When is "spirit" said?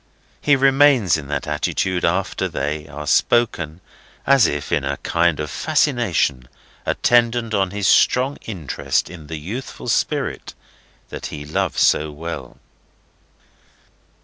9.89-10.55